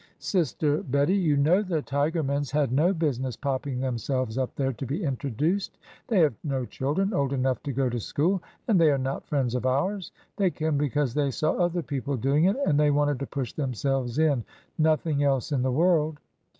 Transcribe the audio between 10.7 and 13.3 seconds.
because they saw other peo ple doing it, and they wanted to